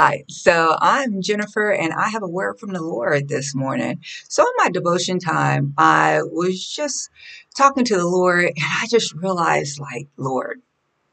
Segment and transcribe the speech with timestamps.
[0.00, 3.98] Hi, so I'm Jennifer, and I have a word from the Lord this morning.
[4.28, 7.10] So, in my devotion time, I was just
[7.56, 10.62] talking to the Lord, and I just realized, like, Lord,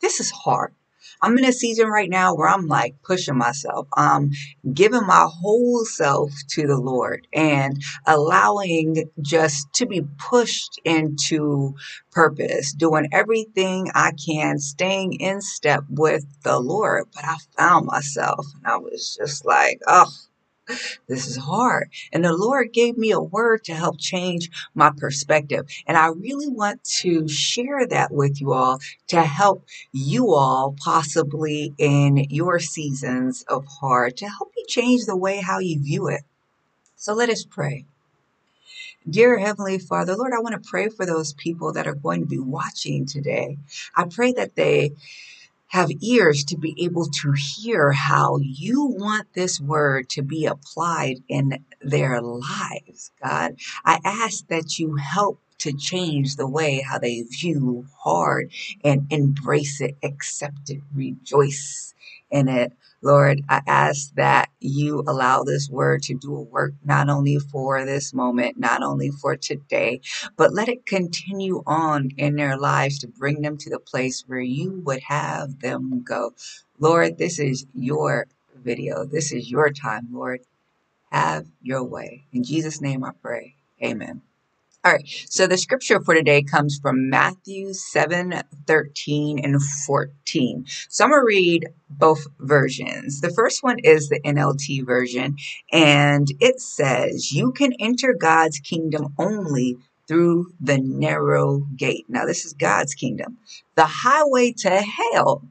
[0.01, 0.75] this is hard.
[1.21, 3.87] I'm in a season right now where I'm like pushing myself.
[3.95, 4.31] I'm
[4.73, 11.75] giving my whole self to the Lord and allowing just to be pushed into
[12.11, 17.05] purpose, doing everything I can, staying in step with the Lord.
[17.13, 20.11] But I found myself and I was just like, oh,
[21.07, 21.89] this is hard.
[22.11, 25.67] And the Lord gave me a word to help change my perspective.
[25.87, 31.73] And I really want to share that with you all to help you all possibly
[31.77, 36.21] in your seasons of hard, to help you change the way how you view it.
[36.95, 37.85] So let us pray.
[39.07, 42.25] Dear Heavenly Father, Lord, I want to pray for those people that are going to
[42.25, 43.57] be watching today.
[43.95, 44.93] I pray that they
[45.75, 51.17] have ears to be able to hear how you want this word to be applied
[51.27, 53.57] in their lives, God.
[53.83, 58.53] I ask that you help to change the way how they view hard
[58.85, 61.93] and embrace it, accept it, rejoice
[62.31, 62.71] in it.
[63.05, 67.85] Lord, I ask that you allow this word to do a work not only for
[67.85, 70.01] this moment, not only for today,
[70.37, 74.41] but let it continue on in their lives to bring them to the place where
[74.41, 76.33] you would have them go.
[76.79, 78.27] Lord, this is your
[78.63, 79.05] video.
[79.05, 80.41] This is your time, Lord.
[81.11, 82.25] Have your way.
[82.33, 83.55] In Jesus' name I pray.
[83.83, 84.23] Amen.
[84.85, 88.33] All right, so the scripture for today comes from Matthew 7
[88.67, 90.65] 13 and 14.
[90.89, 93.19] So I'm going to read both versions.
[93.19, 95.37] The first one is the NLT version,
[95.71, 99.75] and it says, You can enter God's kingdom only
[100.07, 102.05] through the narrow gate.
[102.07, 103.39] Now, this is God's kingdom.
[103.75, 105.41] The highway to hell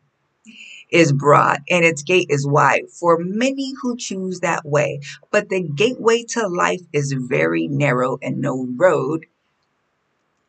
[0.90, 5.00] is broad and its gate is wide for many who choose that way.
[5.30, 9.26] But the gateway to life is very narrow and no road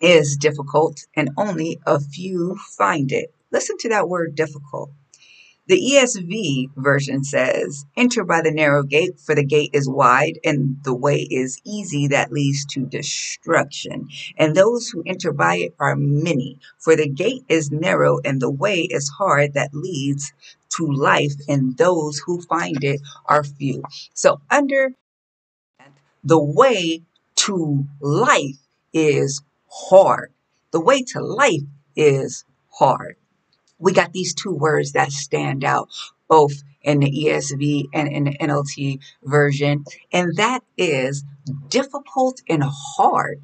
[0.06, 3.34] is difficult and only a few find it.
[3.52, 4.92] Listen to that word difficult.
[5.68, 10.78] The ESV version says, Enter by the narrow gate, for the gate is wide, and
[10.84, 14.10] the way is easy that leads to destruction.
[14.38, 16.60] And those who enter by it are many.
[16.78, 20.32] For the gate is narrow, and the way is hard that leads
[20.78, 23.82] to life, and those who find it are few.
[24.14, 24.92] So, under
[26.24, 27.02] the way
[27.38, 28.60] to life
[28.94, 29.42] is
[29.90, 30.32] hard.
[30.72, 31.64] The way to life
[31.96, 33.16] is hard
[33.78, 35.90] we got these two words that stand out
[36.28, 41.24] both in the ESV and in the NLT version, and that is
[41.68, 43.42] difficult and hard.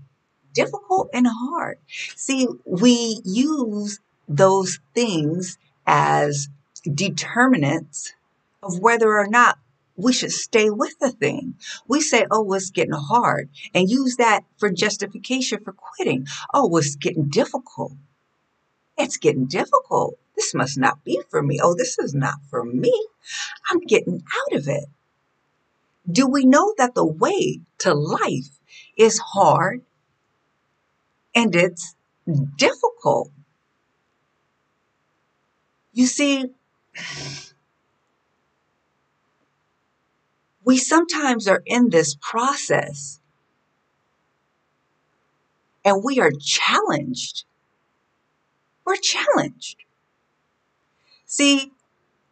[0.54, 1.78] Difficult and hard.
[2.16, 6.50] See, we use those things as
[6.94, 8.14] determinants
[8.62, 9.60] of whether or not
[10.02, 11.56] we should stay with the thing.
[11.88, 16.28] We say, oh, it's getting hard, and use that for justification for quitting.
[16.54, 17.94] Oh, it's getting difficult.
[18.98, 20.18] It's getting difficult.
[20.36, 21.60] This must not be for me.
[21.62, 22.94] Oh, this is not for me.
[23.70, 24.86] I'm getting out of it.
[26.12, 28.60] Do we know that the way to life
[28.98, 29.82] is hard
[31.36, 31.96] and it's
[32.58, 33.32] difficult?
[35.94, 36.46] You see,
[40.72, 43.20] we sometimes are in this process
[45.84, 47.44] and we are challenged.
[48.86, 49.76] We're challenged.
[51.26, 51.74] See,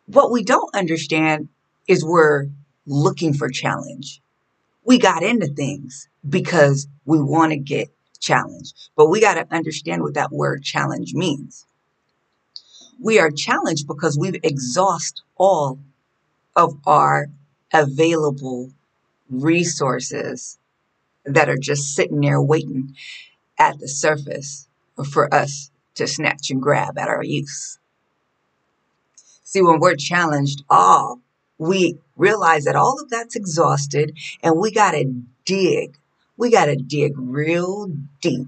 [0.06, 1.50] what we don't understand
[1.86, 2.48] is we're
[2.86, 4.22] looking for challenge.
[4.86, 7.90] We got into things because we want to get
[8.22, 11.66] challenged, but we got to understand what that word challenge means.
[13.02, 15.78] We are challenged because we've exhausted all
[16.56, 17.28] of our
[17.74, 18.72] available
[19.30, 20.58] resources
[21.26, 22.96] that are just sitting there waiting
[23.58, 24.68] at the surface
[25.12, 27.78] for us to snatch and grab at our use.
[29.44, 31.22] See, when we're challenged, all
[31.58, 35.98] we realize that all of that's exhausted and we got to dig.
[36.38, 37.92] We got to dig real
[38.22, 38.48] deep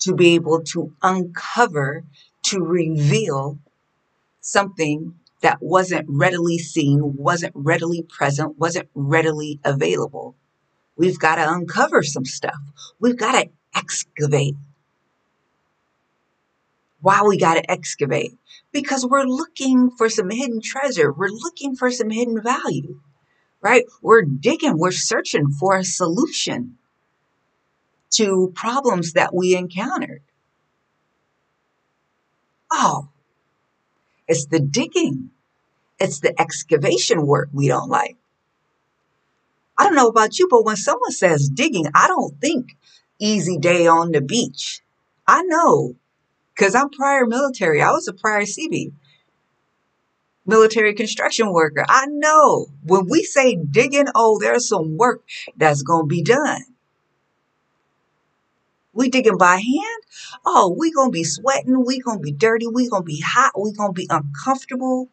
[0.00, 2.04] to be able to uncover,
[2.42, 3.58] to reveal
[4.40, 10.36] something that wasn't readily seen, wasn't readily present, wasn't readily available.
[10.96, 12.60] We've got to uncover some stuff.
[13.00, 14.54] We've got to excavate
[17.00, 18.38] why we got to excavate
[18.72, 23.00] because we're looking for some hidden treasure we're looking for some hidden value
[23.60, 26.76] right we're digging we're searching for a solution
[28.10, 30.22] to problems that we encountered
[32.70, 33.08] oh
[34.30, 35.30] it's the digging
[35.98, 38.16] It's the excavation work we don't like.
[39.76, 42.76] I don't know about you, but when someone says digging, I don't think
[43.18, 44.82] easy day on the beach.
[45.26, 45.96] I know
[46.54, 47.82] because I'm prior military.
[47.82, 48.92] I was a prior CB,
[50.46, 51.84] military construction worker.
[51.88, 55.22] I know when we say digging, oh, there's some work
[55.56, 56.62] that's going to be done.
[58.92, 60.02] We digging by hand.
[60.44, 61.84] Oh, we gonna be sweating.
[61.84, 62.66] We gonna be dirty.
[62.66, 63.52] We gonna be hot.
[63.58, 65.08] We gonna be uncomfortable.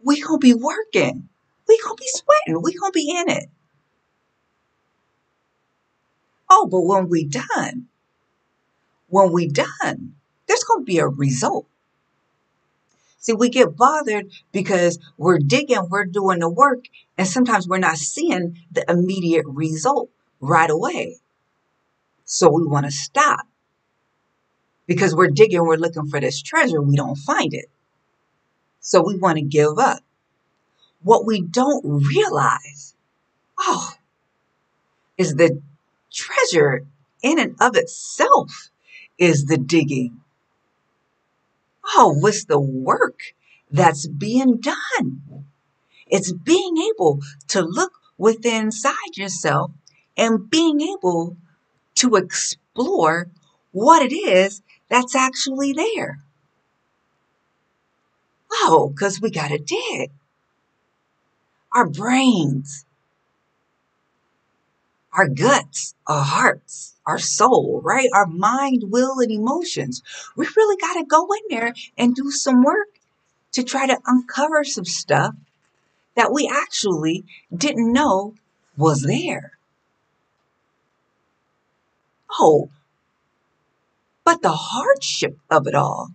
[0.00, 1.28] We gonna be working.
[1.68, 2.62] We gonna be sweating.
[2.62, 3.50] We gonna be in it.
[6.48, 7.88] Oh, but when we done,
[9.08, 10.14] when we done,
[10.46, 11.66] there's gonna be a result.
[13.18, 16.84] See, we get bothered because we're digging, we're doing the work,
[17.18, 20.10] and sometimes we're not seeing the immediate result
[20.40, 21.18] right away.
[22.26, 23.46] So we want to stop
[24.86, 27.66] because we're digging, we're looking for this treasure, we don't find it.
[28.80, 30.00] So we want to give up.
[31.02, 32.94] What we don't realize,
[33.58, 33.92] oh,
[35.16, 35.62] is the
[36.12, 36.86] treasure
[37.22, 38.70] in and of itself
[39.18, 40.20] is the digging.
[41.94, 43.20] Oh, what's the work
[43.70, 45.46] that's being done?
[46.08, 49.70] It's being able to look within inside yourself
[50.16, 51.36] and being able
[51.96, 53.28] to explore
[53.72, 56.20] what it is that's actually there.
[58.52, 60.10] Oh, because we got to dig.
[61.72, 62.86] Our brains,
[65.12, 68.08] our guts, our hearts, our soul, right?
[68.14, 70.02] Our mind, will, and emotions.
[70.36, 72.88] We really got to go in there and do some work
[73.52, 75.34] to try to uncover some stuff
[76.14, 78.34] that we actually didn't know
[78.76, 79.55] was there.
[82.38, 82.70] Oh,
[84.24, 86.10] but the hardship of it all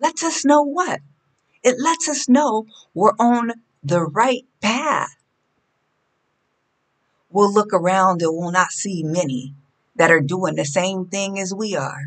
[0.00, 1.00] lets us know what?
[1.62, 5.14] It lets us know we're on the right path.
[7.30, 9.54] We'll look around and we'll not see many
[9.96, 12.06] that are doing the same thing as we are.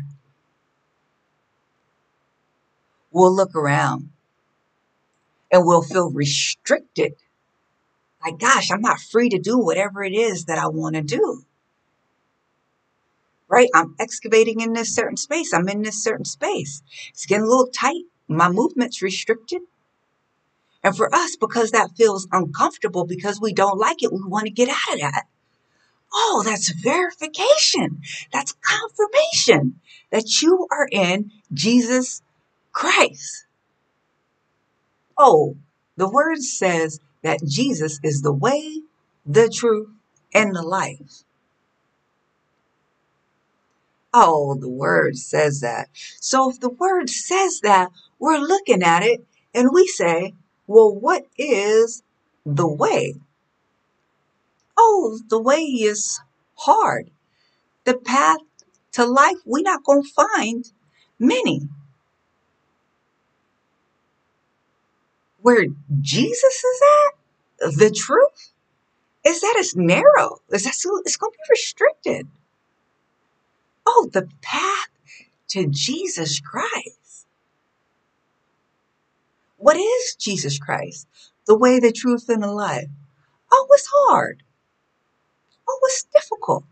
[3.12, 4.10] We'll look around
[5.50, 7.14] and we'll feel restricted.
[8.24, 11.44] Like, gosh, I'm not free to do whatever it is that I want to do
[13.50, 13.68] right?
[13.74, 15.52] I'm excavating in this certain space.
[15.52, 16.82] I'm in this certain space.
[17.10, 18.04] It's getting a little tight.
[18.28, 19.62] My movement's restricted.
[20.82, 24.50] And for us, because that feels uncomfortable, because we don't like it, we want to
[24.50, 25.24] get out of that.
[26.12, 28.00] Oh, that's verification.
[28.32, 29.80] That's confirmation
[30.10, 32.22] that you are in Jesus
[32.72, 33.46] Christ.
[35.18, 35.56] Oh,
[35.96, 38.80] the word says that Jesus is the way,
[39.26, 39.88] the truth,
[40.32, 41.24] and the life.
[44.12, 45.88] Oh, the word says that.
[46.20, 49.24] So if the word says that, we're looking at it
[49.54, 50.34] and we say,
[50.66, 52.02] well, what is
[52.44, 53.14] the way?
[54.76, 56.20] Oh, the way is
[56.54, 57.10] hard.
[57.84, 58.38] The path
[58.92, 60.64] to life, we're not going to find
[61.18, 61.62] many.
[65.40, 65.66] Where
[66.00, 68.52] Jesus is at, the truth
[69.24, 70.38] is that it's narrow.
[70.50, 72.28] Is that it's going to be restricted.
[73.92, 74.88] Oh, the path
[75.48, 77.26] to Jesus Christ.
[79.56, 81.08] What is Jesus Christ?
[81.48, 82.88] The way, the truth, and the life.
[83.52, 84.44] Oh, it's hard.
[85.68, 86.64] Oh, it's difficult.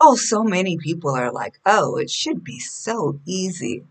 [0.00, 3.84] Oh, so many people are like, oh, it should be so easy.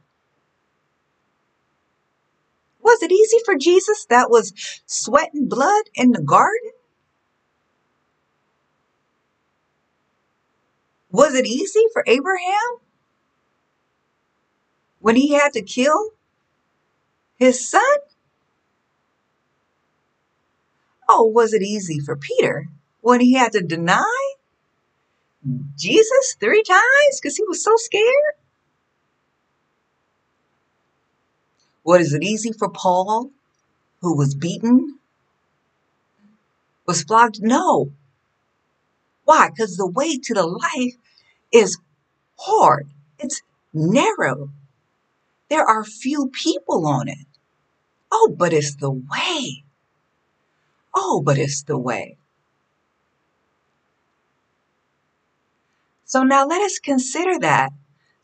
[2.81, 4.53] Was it easy for Jesus that was
[4.85, 6.71] sweat and blood in the garden?
[11.11, 12.81] Was it easy for Abraham
[14.99, 16.11] when he had to kill
[17.37, 17.97] his son?
[21.07, 22.67] Oh, was it easy for Peter
[23.01, 24.33] when he had to deny
[25.77, 28.35] Jesus three times because he was so scared?
[31.83, 33.31] Was it easy for Paul,
[34.01, 34.99] who was beaten,
[36.85, 37.41] was flogged?
[37.41, 37.91] No.
[39.27, 39.49] Why?
[39.49, 40.95] Because the way to the life
[41.51, 41.77] is
[42.39, 42.87] hard,
[43.19, 43.41] it's
[43.73, 44.51] narrow.
[45.49, 47.27] There are few people on it.
[48.09, 49.65] Oh, but it's the way.
[50.95, 52.15] Oh, but it's the way.
[56.05, 57.73] So now let us consider that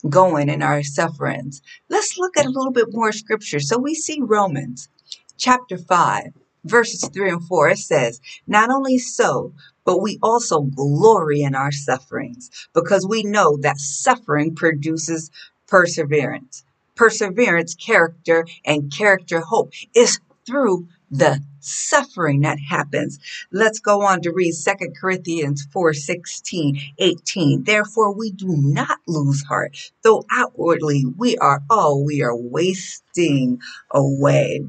[0.07, 1.61] going in our sufferings.
[1.89, 3.59] Let's look at a little bit more scripture.
[3.59, 4.87] So we see Romans
[5.35, 6.31] chapter 5,
[6.65, 7.69] verses 3 and 4.
[7.69, 9.53] It says, Not only so,
[9.85, 15.29] but we also glory in our sufferings because we know that suffering produces
[15.67, 16.63] perseverance.
[16.95, 19.71] perseverance, character, and character hope.
[19.95, 23.19] It's through the suffering that happens.
[23.51, 27.63] Let's go on to read 2 Corinthians 4 16, 18.
[27.63, 33.59] Therefore, we do not lose heart, though outwardly we are all we are wasting
[33.91, 34.61] away.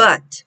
[0.00, 0.44] But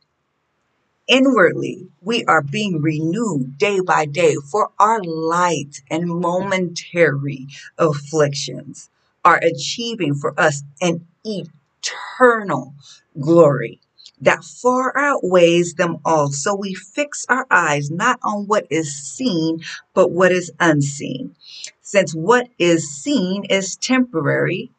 [1.08, 7.46] inwardly we are being renewed day by day for our light and momentary
[7.78, 8.90] afflictions
[9.24, 12.74] are achieving for us an eternal
[13.22, 13.80] glory
[14.22, 16.32] that far outweighs them all.
[16.32, 19.60] So we fix our eyes not on what is seen,
[19.94, 21.36] but what is unseen.
[21.84, 24.72] Since what is seen is temporary,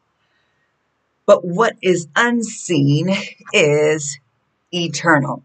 [1.25, 3.15] but what is unseen
[3.53, 4.19] is
[4.73, 5.43] eternal.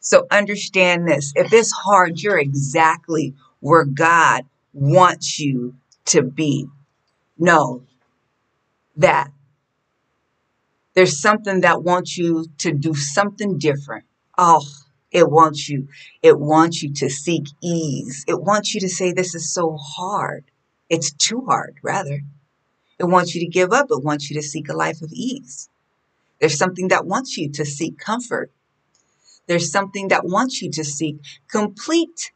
[0.00, 1.32] So understand this.
[1.36, 5.76] If it's hard, you're exactly where God wants you
[6.06, 6.66] to be.
[7.38, 7.84] Know
[8.96, 9.30] that
[10.94, 14.04] there's something that wants you to do something different.
[14.36, 14.62] Oh,
[15.10, 15.88] it wants you.
[16.22, 18.24] It wants you to seek ease.
[18.28, 20.44] It wants you to say, This is so hard.
[20.90, 22.20] It's too hard, rather.
[22.98, 23.86] It wants you to give up.
[23.90, 25.69] It wants you to seek a life of ease.
[26.40, 28.50] There's something that wants you to seek comfort.
[29.46, 31.16] There's something that wants you to seek
[31.48, 32.32] complete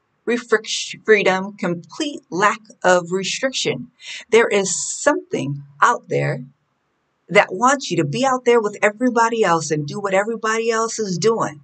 [1.05, 3.89] freedom, complete lack of restriction.
[4.31, 6.45] There is something out there
[7.29, 10.99] that wants you to be out there with everybody else and do what everybody else
[10.99, 11.61] is doing.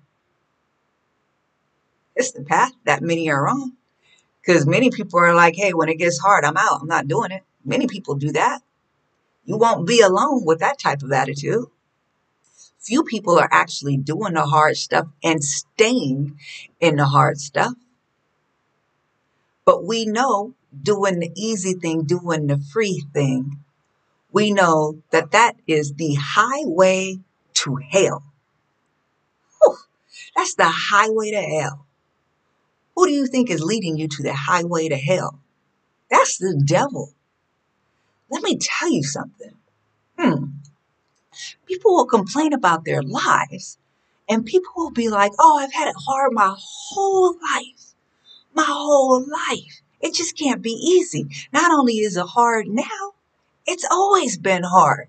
[2.17, 3.77] It's the path that many are on.
[4.41, 6.81] Because many people are like, hey, when it gets hard, I'm out.
[6.81, 7.43] I'm not doing it.
[7.65, 8.63] Many people do that.
[9.45, 11.67] You won't be alone with that type of attitude
[12.81, 16.39] few people are actually doing the hard stuff and staying
[16.81, 17.75] in the hard stuff.
[19.65, 23.59] But we know doing the easy thing, doing the free thing,
[24.33, 27.19] we know that that is the highway
[27.55, 28.23] to hell.
[29.61, 29.77] Whew,
[30.35, 31.87] that's the highway to hell.
[32.95, 35.41] Who do you think is leading you to the highway to hell?
[36.11, 37.13] That's the devil.
[38.31, 39.55] Let me tell you something.
[40.19, 40.60] Hmm
[41.67, 43.79] people will complain about their lives
[44.29, 47.95] and people will be like, oh, I've had it hard my whole life.
[48.55, 49.83] My whole life.
[50.01, 51.27] It just can't be easy.
[51.53, 53.13] Not only is it hard now,
[53.67, 55.09] it's always been hard.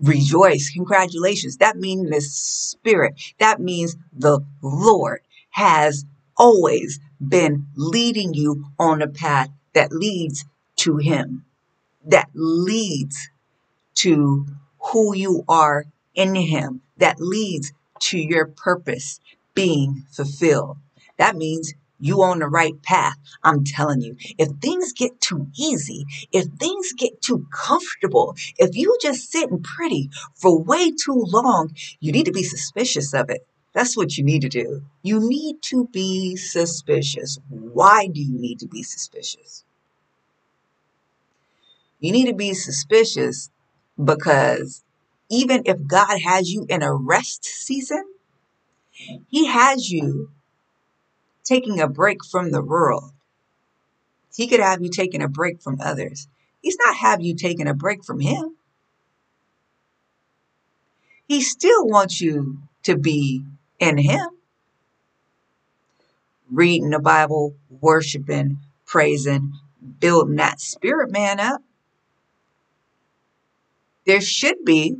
[0.00, 0.70] Rejoice.
[0.70, 1.56] Congratulations.
[1.56, 3.14] That means the Spirit.
[3.38, 6.04] That means the Lord has
[6.36, 10.44] always been leading you on a path that leads
[10.76, 11.44] to Him,
[12.06, 13.30] that leads
[13.96, 14.46] to
[14.92, 19.20] who you are in Him that leads to your purpose
[19.54, 20.78] being fulfilled.
[21.16, 23.16] That means you on the right path.
[23.42, 28.96] I'm telling you, if things get too easy, if things get too comfortable, if you
[29.02, 33.46] just sitting pretty for way too long, you need to be suspicious of it.
[33.72, 34.82] That's what you need to do.
[35.02, 37.38] You need to be suspicious.
[37.48, 39.64] Why do you need to be suspicious?
[42.00, 43.50] You need to be suspicious
[44.02, 44.84] because
[45.30, 48.04] even if God has you in a rest season,
[49.28, 50.30] He has you
[51.44, 53.12] taking a break from the world.
[54.34, 56.28] He could have you taking a break from others.
[56.62, 58.56] He's not have you taking a break from Him.
[61.26, 63.44] He still wants you to be
[63.78, 64.28] in Him.
[66.50, 69.52] Reading the Bible, worshiping, praising,
[70.00, 71.62] building that spirit man up
[74.08, 74.96] there should be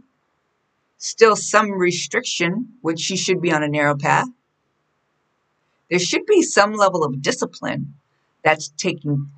[0.99, 4.29] still some restriction, which she should be on a narrow path.
[5.89, 7.95] There should be some level of discipline
[8.45, 9.31] that's taking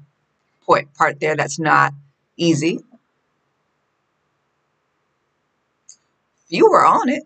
[0.66, 1.94] part there that's not
[2.36, 2.80] easy.
[6.48, 7.22] You are on it.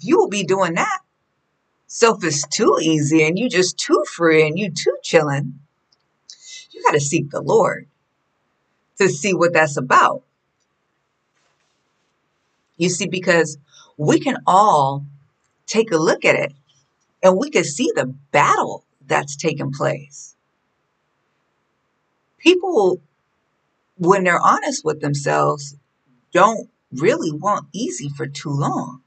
[0.00, 0.98] You will be doing that.
[1.86, 5.58] So if it's too easy and you just too free and you too chilling,
[6.70, 7.86] you got to seek the Lord
[8.98, 10.25] to see what that's about.
[12.76, 13.58] You see, because
[13.96, 15.04] we can all
[15.66, 16.52] take a look at it
[17.22, 20.34] and we can see the battle that's taking place.
[22.38, 23.00] People,
[23.96, 25.76] when they're honest with themselves,
[26.32, 29.02] don't really want easy for too long.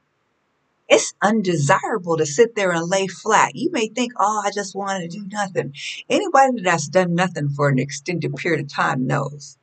[0.88, 3.54] It's undesirable to sit there and lay flat.
[3.54, 5.72] You may think, oh, I just want to do nothing.
[6.08, 9.56] Anybody that's done nothing for an extended period of time knows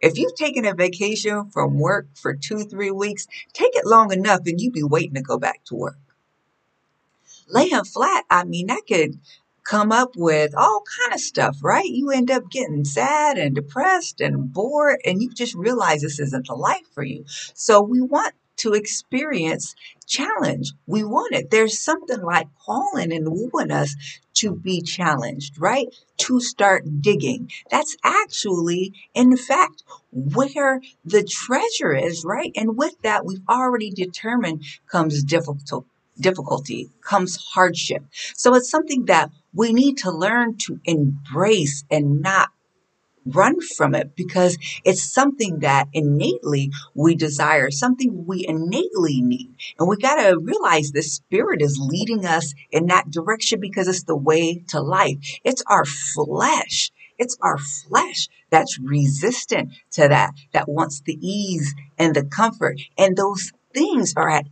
[0.00, 4.40] if you've taken a vacation from work for two, three weeks, take it long enough
[4.46, 5.98] and you'd be waiting to go back to work.
[7.48, 9.18] Laying flat, I mean, that could
[9.64, 11.84] come up with all kind of stuff, right?
[11.84, 16.46] You end up getting sad and depressed and bored and you just realize this isn't
[16.46, 17.24] the life for you.
[17.26, 19.74] So we want to experience
[20.06, 20.72] challenge.
[20.86, 21.50] We want it.
[21.50, 23.94] There's something like calling and wooing us
[24.34, 25.88] to be challenged, right?
[26.18, 27.50] To start digging.
[27.70, 32.52] That's actually, in fact, where the treasure is, right?
[32.56, 35.84] And with that, we've already determined comes difficult
[36.20, 38.04] difficulty, comes hardship.
[38.34, 42.47] So it's something that we need to learn to embrace and not
[43.34, 49.54] run from it because it's something that innately we desire, something we innately need.
[49.78, 54.04] And we got to realize the spirit is leading us in that direction because it's
[54.04, 55.16] the way to life.
[55.44, 56.90] It's our flesh.
[57.18, 62.80] It's our flesh that's resistant to that, that wants the ease and the comfort.
[62.96, 64.46] And those things are at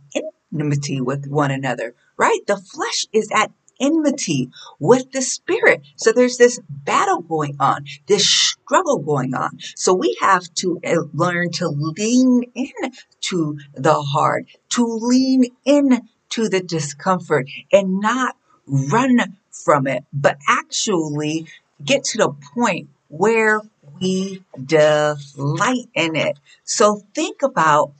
[0.51, 2.39] enmity with one another, right?
[2.45, 5.81] The flesh is at enmity with the spirit.
[5.95, 9.59] So there's this battle going on, this struggle going on.
[9.75, 12.91] So we have to uh, learn to lean in
[13.21, 20.37] to the hard, to lean in to the discomfort and not run from it, but
[20.47, 21.47] actually
[21.83, 23.61] get to the point where
[23.99, 26.37] we delight in it.
[26.63, 27.93] So think about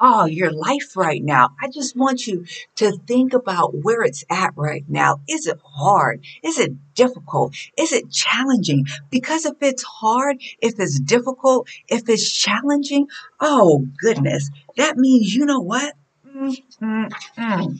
[0.00, 1.50] oh, your life right now.
[1.62, 2.44] I just want you
[2.76, 5.20] to think about where it's at right now.
[5.28, 6.24] Is it hard?
[6.42, 7.54] Is it difficult?
[7.78, 8.86] Is it challenging?
[9.10, 13.08] Because if it's hard, if it's difficult, if it's challenging,
[13.40, 15.94] oh goodness, that means you know what?
[16.36, 17.74] Mm-hmm.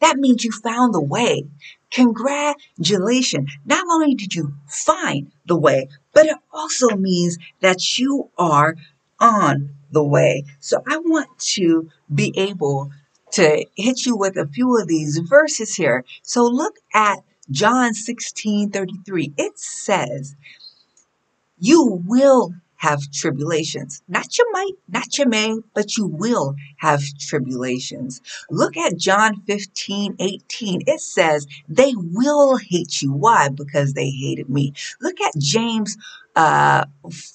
[0.00, 1.46] That means you found the way.
[1.90, 3.52] Congratulations.
[3.64, 8.76] Not only did you find the way, but it also means that you are
[9.18, 10.44] on the way.
[10.60, 12.90] So I want to be able
[13.32, 16.04] to hit you with a few of these verses here.
[16.22, 17.20] So look at
[17.50, 19.32] John 16 33.
[19.36, 20.36] It says,
[21.58, 24.02] You will have tribulations.
[24.08, 28.20] Not you might, not you may, but you will have tribulations.
[28.50, 30.82] Look at John 15, 18.
[30.86, 33.12] It says, They will hate you.
[33.12, 33.48] Why?
[33.48, 34.74] Because they hated me.
[35.00, 35.96] Look at James
[36.36, 36.84] uh,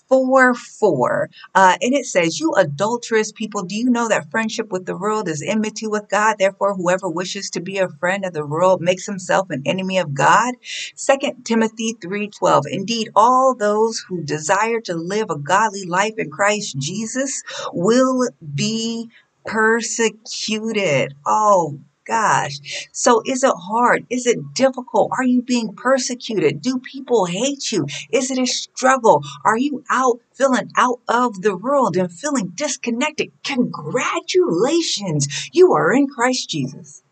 [0.07, 1.29] 4 4.
[1.55, 5.27] Uh, and it says, You adulterous people, do you know that friendship with the world
[5.27, 6.38] is enmity with God?
[6.39, 10.13] Therefore, whoever wishes to be a friend of the world makes himself an enemy of
[10.13, 10.55] God.
[10.95, 12.65] 2 Timothy 3 12.
[12.71, 19.09] Indeed, all those who desire to live a godly life in Christ Jesus will be
[19.45, 21.13] persecuted.
[21.25, 21.79] Oh,
[22.10, 22.60] gosh.
[22.91, 24.06] So is it hard?
[24.10, 25.12] Is it difficult?
[25.17, 26.62] Are you being persecuted?
[26.62, 27.86] Do people hate you?
[28.12, 29.24] Is it a struggle?
[29.45, 33.32] Are you out feeling out of the world and feeling disconnected?
[33.43, 35.50] Congratulations.
[35.54, 37.04] You are in Christ Jesus.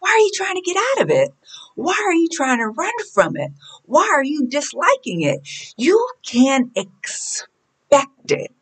[0.00, 1.30] Why are you trying to get out of it?
[1.74, 3.52] Why are you trying to run from it?
[3.84, 5.40] Why are you disliking it?
[5.76, 8.52] You can expect it.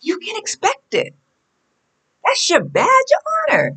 [0.00, 1.14] You can expect it.
[2.24, 3.76] That's your badge of honor.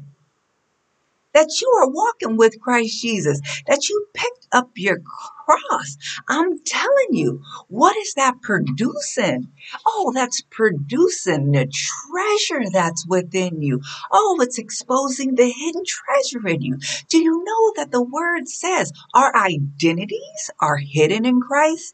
[1.33, 5.97] That you are walking with Christ Jesus, that you picked up your cross.
[6.27, 9.49] I'm telling you, what is that producing?
[9.85, 13.81] Oh, that's producing the treasure that's within you.
[14.11, 16.77] Oh, it's exposing the hidden treasure in you.
[17.09, 21.93] Do you know that the word says our identities are hidden in Christ?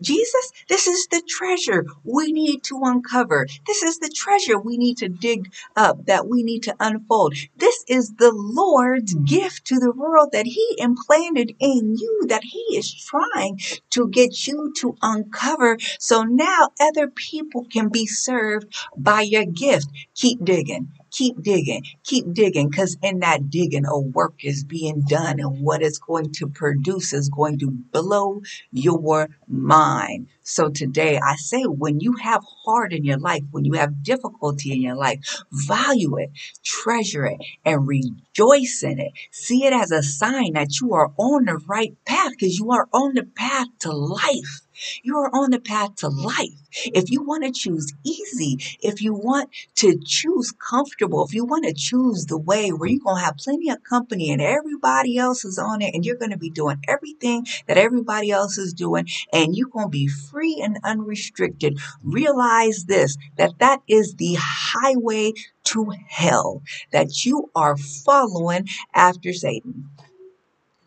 [0.00, 3.46] Jesus, this is the treasure we need to uncover.
[3.66, 7.34] This is the treasure we need to dig up, that we need to unfold.
[7.56, 12.76] This is the Lord's gift to the world that He implanted in you, that He
[12.76, 13.58] is trying
[13.90, 15.76] to get you to uncover.
[15.98, 19.88] So now other people can be served by your gift.
[20.14, 25.40] Keep digging keep digging, keep digging, because in that digging, a work is being done,
[25.40, 28.42] and what it's going to produce is going to blow
[28.72, 30.28] your mind.
[30.42, 34.72] So today, I say when you have hard in your life, when you have difficulty
[34.72, 35.20] in your life,
[35.52, 36.30] value it,
[36.64, 39.12] treasure it, and rejoice in it.
[39.30, 42.88] See it as a sign that you are on the right path because you are
[42.92, 44.62] on the path to life.
[45.02, 46.60] You are on the path to life.
[46.86, 51.64] If you want to choose easy, if you want to choose comfortable, if you want
[51.64, 55.44] to choose the way where you're going to have plenty of company and everybody else
[55.44, 59.06] is on it and you're going to be doing everything that everybody else is doing
[59.32, 65.32] and you're going to be free and unrestricted, realize this that that is the highway
[65.64, 66.62] to hell
[66.92, 69.90] that you are following after Satan.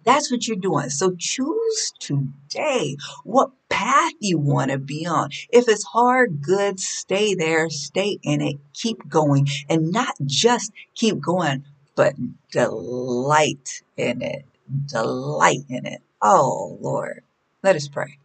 [0.03, 0.89] That's what you're doing.
[0.89, 5.29] So choose today what path you want to be on.
[5.51, 11.19] If it's hard, good, stay there, stay in it, keep going, and not just keep
[11.19, 12.13] going, but
[12.51, 14.45] delight in it.
[14.85, 16.01] delight in it.
[16.21, 17.23] Oh, Lord.
[17.63, 18.19] Let us pray.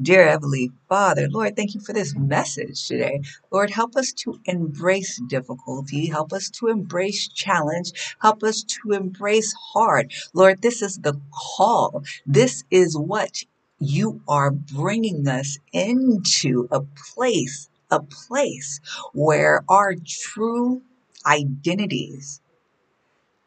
[0.00, 3.20] Dear Heavenly Father, Lord, thank you for this message today.
[3.50, 6.06] Lord, help us to embrace difficulty.
[6.06, 8.16] Help us to embrace challenge.
[8.20, 10.12] Help us to embrace hard.
[10.34, 12.04] Lord, this is the call.
[12.26, 13.42] This is what
[13.80, 16.80] you are bringing us into a
[17.14, 18.80] place, a place
[19.14, 20.82] where our true
[21.26, 22.40] identities,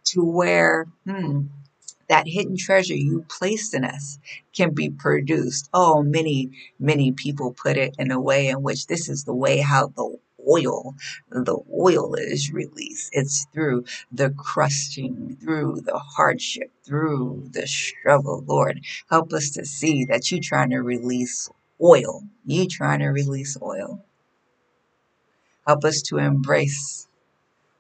[0.05, 1.43] to where, hmm,
[2.09, 4.19] that hidden treasure you placed in us
[4.53, 5.69] can be produced.
[5.73, 9.59] Oh, many, many people put it in a way in which this is the way
[9.59, 10.17] how the
[10.49, 10.95] oil,
[11.29, 13.09] the oil is released.
[13.13, 18.43] It's through the crushing, through the hardship, through the struggle.
[18.45, 21.49] Lord, help us to see that you're trying to release
[21.81, 22.23] oil.
[22.45, 24.03] You're trying to release oil.
[25.65, 27.07] Help us to embrace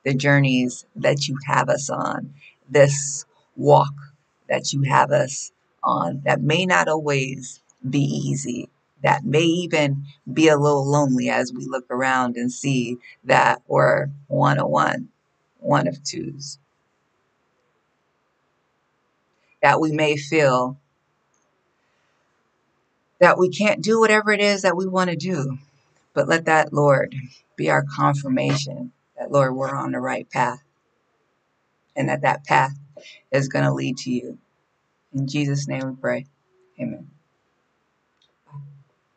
[0.03, 2.33] the journeys that you have us on.
[2.69, 3.93] This walk
[4.49, 5.51] that you have us
[5.83, 8.69] on that may not always be easy,
[9.03, 14.07] that may even be a little lonely as we look around and see that we're
[14.27, 15.09] one of one,
[15.59, 16.59] one of twos.
[19.61, 20.77] That we may feel
[23.19, 25.57] that we can't do whatever it is that we want to do.
[26.13, 27.15] But let that, Lord,
[27.55, 30.63] be our confirmation that, Lord, we're on the right path
[31.95, 32.73] and that that path
[33.31, 34.37] is going to lead to you.
[35.13, 36.25] In Jesus' name we pray.
[36.79, 37.09] Amen.